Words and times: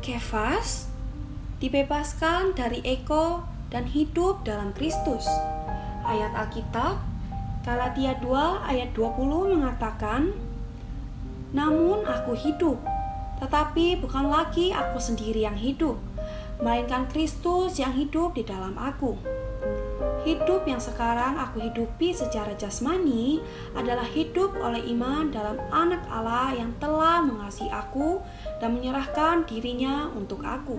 Kefas 0.00 0.88
dibebaskan 1.60 2.56
dari 2.56 2.80
ego 2.80 3.44
dan 3.68 3.84
hidup 3.84 4.40
dalam 4.40 4.72
Kristus. 4.72 5.28
Ayat 6.00 6.32
Alkitab 6.32 6.96
Galatia 7.60 8.16
2 8.24 8.64
ayat 8.64 8.96
20 8.96 9.52
mengatakan, 9.52 10.32
Namun 11.52 12.08
aku 12.08 12.32
hidup, 12.40 12.80
tetapi 13.44 14.00
bukan 14.00 14.32
lagi 14.32 14.72
aku 14.72 14.96
sendiri 14.96 15.44
yang 15.44 15.60
hidup, 15.60 16.00
melainkan 16.64 17.04
Kristus 17.12 17.76
yang 17.76 17.92
hidup 17.92 18.32
di 18.32 18.48
dalam 18.48 18.80
aku. 18.80 19.20
Hidup 20.22 20.62
yang 20.62 20.78
sekarang 20.78 21.34
aku 21.42 21.58
hidupi 21.58 22.14
secara 22.14 22.54
jasmani 22.54 23.42
adalah 23.74 24.06
hidup 24.06 24.54
oleh 24.62 24.78
iman 24.94 25.34
dalam 25.34 25.58
anak 25.74 26.06
Allah 26.06 26.54
yang 26.54 26.70
telah 26.78 27.18
mengasihi 27.18 27.66
aku 27.72 28.22
dan 28.62 28.78
menyerahkan 28.78 29.42
dirinya 29.50 30.06
untuk 30.14 30.46
aku. 30.46 30.78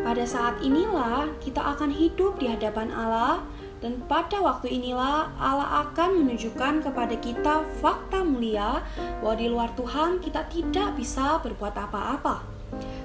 Pada 0.00 0.24
saat 0.24 0.64
inilah 0.64 1.28
kita 1.44 1.60
akan 1.60 1.92
hidup 1.92 2.40
di 2.40 2.48
hadapan 2.48 2.88
Allah 2.88 3.44
dan 3.84 4.00
pada 4.08 4.40
waktu 4.40 4.72
inilah 4.72 5.28
Allah 5.36 5.88
akan 5.88 6.24
menunjukkan 6.24 6.84
kepada 6.84 7.16
kita 7.20 7.64
fakta 7.84 8.24
mulia 8.24 8.80
bahwa 9.20 9.36
di 9.36 9.52
luar 9.52 9.68
Tuhan 9.76 10.24
kita 10.24 10.48
tidak 10.48 10.96
bisa 10.96 11.40
berbuat 11.44 11.76
apa-apa. 11.76 12.44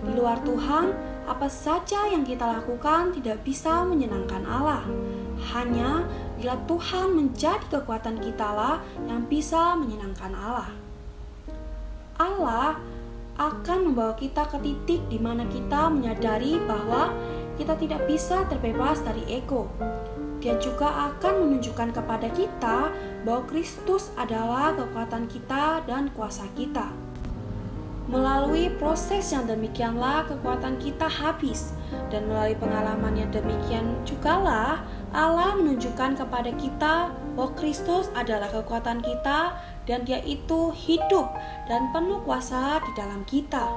Di 0.05 0.12
luar 0.14 0.39
Tuhan, 0.45 1.14
apa 1.25 1.49
saja 1.49 2.05
yang 2.09 2.21
kita 2.21 2.45
lakukan 2.45 3.09
tidak 3.13 3.41
bisa 3.41 3.81
menyenangkan 3.81 4.45
Allah. 4.45 4.86
Hanya 5.52 6.05
bila 6.38 6.55
Tuhan 6.69 7.17
menjadi 7.17 7.66
kekuatan 7.69 8.22
kita 8.22 8.47
lah 8.53 8.77
yang 9.09 9.25
bisa 9.25 9.73
menyenangkan 9.73 10.31
Allah. 10.38 10.69
Allah 12.16 12.80
akan 13.35 13.91
membawa 13.91 14.16
kita 14.16 14.47
ke 14.47 14.58
titik 14.63 15.02
di 15.11 15.19
mana 15.19 15.44
kita 15.52 15.91
menyadari 15.91 16.55
bahwa 16.63 17.11
kita 17.59 17.75
tidak 17.75 18.07
bisa 18.07 18.47
terbebas 18.47 19.03
dari 19.03 19.25
ego. 19.28 19.67
Dia 20.39 20.55
juga 20.61 21.11
akan 21.11 21.41
menunjukkan 21.41 21.89
kepada 21.95 22.30
kita 22.31 22.94
bahwa 23.25 23.41
Kristus 23.50 24.13
adalah 24.16 24.78
kekuatan 24.78 25.25
kita 25.28 25.83
dan 25.89 26.13
kuasa 26.13 26.45
kita. 26.55 26.94
Melalui 28.06 28.70
proses 28.78 29.34
yang 29.34 29.50
demikianlah 29.50 30.30
kekuatan 30.30 30.78
kita 30.78 31.09
habis 31.09 31.73
dan 32.14 32.30
melalui 32.30 32.53
pengalaman 32.53 33.17
yang 33.17 33.34
demikian 33.34 33.97
jugalah 34.06 34.86
Allah 35.09 35.58
menunjukkan 35.58 36.22
kepada 36.22 36.53
kita 36.53 37.09
bahwa 37.34 37.50
Kristus 37.58 38.14
adalah 38.14 38.45
kekuatan 38.53 39.02
kita 39.02 39.58
dan 39.89 40.06
dia 40.06 40.22
itu 40.22 40.70
hidup 40.70 41.34
dan 41.66 41.89
penuh 41.89 42.22
kuasa 42.22 42.78
di 42.86 42.92
dalam 42.94 43.25
kita. 43.25 43.73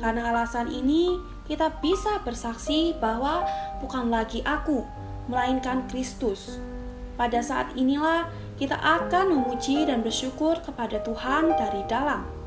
Karena 0.00 0.32
alasan 0.32 0.72
ini 0.72 1.20
kita 1.44 1.68
bisa 1.84 2.24
bersaksi 2.24 2.96
bahwa 2.96 3.44
bukan 3.84 4.08
lagi 4.08 4.40
aku, 4.48 4.86
melainkan 5.28 5.84
Kristus. 5.92 6.56
Pada 7.20 7.44
saat 7.44 7.76
inilah 7.76 8.32
kita 8.56 8.80
akan 8.80 9.34
memuji 9.34 9.84
dan 9.84 10.00
bersyukur 10.00 10.56
kepada 10.64 11.02
Tuhan 11.04 11.52
dari 11.52 11.84
dalam. 11.84 12.37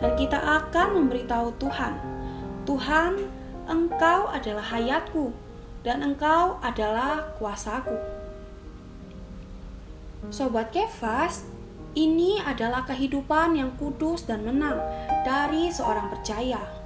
Dan 0.00 0.16
kita 0.16 0.40
akan 0.40 0.96
memberitahu 0.96 1.60
Tuhan, 1.60 1.94
Tuhan, 2.64 3.12
Engkau 3.68 4.26
adalah 4.32 4.64
hayatku 4.64 5.30
dan 5.84 6.00
Engkau 6.02 6.56
adalah 6.64 7.36
kuasaku. 7.36 7.94
Sobat 10.32 10.72
Kefas, 10.72 11.44
ini 11.92 12.40
adalah 12.40 12.88
kehidupan 12.88 13.60
yang 13.60 13.76
kudus 13.76 14.24
dan 14.24 14.42
menang 14.42 14.80
dari 15.22 15.68
seorang 15.68 16.08
percaya. 16.08 16.79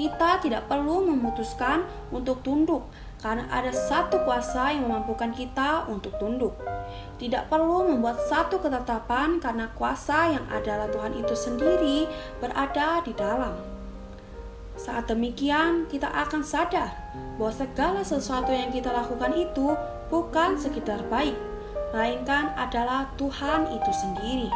Kita 0.00 0.40
tidak 0.40 0.64
perlu 0.64 1.04
memutuskan 1.12 1.84
untuk 2.08 2.40
tunduk, 2.40 2.88
karena 3.20 3.44
ada 3.52 3.68
satu 3.68 4.24
kuasa 4.24 4.72
yang 4.72 4.88
memampukan 4.88 5.28
kita 5.28 5.84
untuk 5.92 6.16
tunduk. 6.16 6.56
Tidak 7.20 7.52
perlu 7.52 7.84
membuat 7.84 8.16
satu 8.24 8.64
ketetapan 8.64 9.36
karena 9.44 9.68
kuasa 9.76 10.32
yang 10.32 10.48
adalah 10.48 10.88
Tuhan 10.88 11.20
itu 11.20 11.36
sendiri 11.36 12.08
berada 12.40 13.04
di 13.04 13.12
dalam. 13.12 13.52
Saat 14.80 15.12
demikian, 15.12 15.84
kita 15.92 16.08
akan 16.08 16.40
sadar 16.40 16.96
bahwa 17.36 17.52
segala 17.52 18.00
sesuatu 18.00 18.56
yang 18.56 18.72
kita 18.72 18.88
lakukan 18.88 19.36
itu 19.36 19.76
bukan 20.08 20.56
sekedar 20.56 21.04
baik, 21.12 21.36
melainkan 21.92 22.56
adalah 22.56 23.12
Tuhan 23.20 23.68
itu 23.68 23.92
sendiri. 23.92 24.48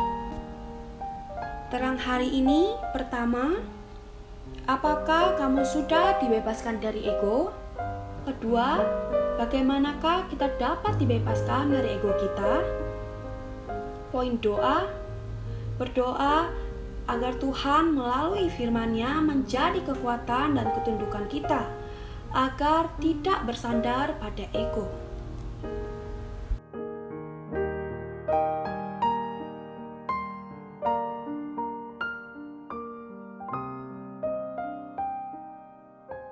Terang 1.68 2.00
hari 2.00 2.32
ini, 2.32 2.72
pertama, 2.96 3.60
apakah 4.64 5.36
kamu 5.36 5.64
sudah 5.64 6.16
dibebaskan 6.20 6.80
dari 6.80 7.04
ego? 7.04 7.52
Kedua, 8.24 8.80
bagaimanakah 9.36 10.32
kita 10.32 10.48
dapat 10.56 10.96
dibebaskan 10.96 11.74
dari 11.74 12.00
ego 12.00 12.10
kita? 12.16 12.64
Poin 14.08 14.40
doa, 14.40 14.88
berdoa 15.76 16.48
agar 17.04 17.36
Tuhan 17.36 17.92
melalui 17.92 18.48
firman-Nya 18.48 19.20
menjadi 19.20 19.84
kekuatan 19.84 20.56
dan 20.56 20.66
ketundukan 20.80 21.28
kita, 21.28 21.68
agar 22.32 22.88
tidak 22.96 23.44
bersandar 23.44 24.16
pada 24.16 24.48
ego. 24.56 24.88